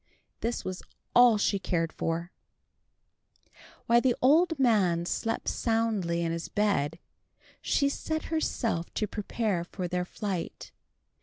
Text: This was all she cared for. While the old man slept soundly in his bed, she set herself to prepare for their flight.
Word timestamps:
This 0.39 0.65
was 0.65 0.81
all 1.15 1.37
she 1.37 1.59
cared 1.59 1.93
for. 1.93 2.31
While 3.85 4.01
the 4.01 4.15
old 4.19 4.57
man 4.57 5.05
slept 5.05 5.47
soundly 5.47 6.23
in 6.23 6.31
his 6.31 6.49
bed, 6.49 6.97
she 7.61 7.87
set 7.87 8.23
herself 8.33 8.91
to 8.95 9.05
prepare 9.05 9.63
for 9.63 9.87
their 9.87 10.05
flight. 10.05 10.71